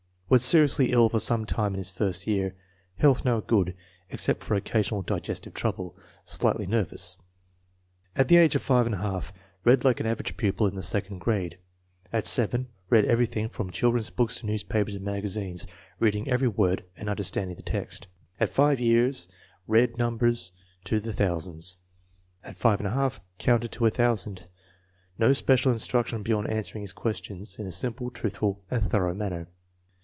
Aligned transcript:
Was 0.33 0.45
seriously 0.45 0.93
ill 0.93 1.09
for 1.09 1.19
some 1.19 1.45
time 1.45 1.73
in 1.73 1.77
his 1.77 1.89
first 1.91 2.25
year. 2.25 2.55
Health 2.95 3.25
now 3.25 3.41
good, 3.41 3.75
except 4.09 4.45
for 4.45 4.55
occasional 4.55 5.01
digestive 5.01 5.53
trouble. 5.53 5.97
Slightly 6.23 6.65
nervous. 6.65 7.17
At 8.15 8.29
the 8.29 8.37
age 8.37 8.55
of 8.55 8.65
5j 8.65 9.33
read 9.65 9.83
like 9.83 9.99
an 9.99 10.05
average 10.05 10.37
pupil 10.37 10.67
in 10.67 10.73
the 10.73 10.81
second 10.81 11.19
grade. 11.19 11.57
At 12.13 12.25
7 12.27 12.69
read 12.89 13.03
everything 13.03 13.49
from 13.49 13.71
children's 13.71 14.09
books 14.09 14.39
to 14.39 14.45
newspapers 14.45 14.95
and 14.95 15.03
magazines, 15.03 15.67
reading 15.99 16.29
every 16.29 16.47
FORTY 16.47 16.55
ONE 16.55 16.67
SUPERIOR 16.77 16.77
CHILDREN 16.77 16.95
199 16.95 16.95
word 16.95 17.01
and 17.01 17.09
understanding 17.09 17.55
the 17.57 17.61
text. 17.61 18.07
At 18.39 18.47
5 18.47 18.79
years 18.79 19.27
read 19.67 19.97
numbers 19.97 20.53
to 20.85 21.01
the 21.01 21.11
thousands. 21.11 21.75
At 22.41 22.57
5j 22.57 23.19
counted 23.37 23.73
to 23.73 23.85
a 23.85 23.91
thou 23.91 24.15
sand. 24.15 24.47
No 25.19 25.33
special 25.33 25.73
instruction 25.73 26.23
beyond 26.23 26.47
answering 26.49 26.83
his 26.83 26.93
questions 26.93 27.59
in 27.59 27.67
a 27.67 27.71
simple, 27.73 28.09
truthful 28.09 28.63
and 28.71 28.81
thorough 28.81 29.13
manner. 29.13 29.49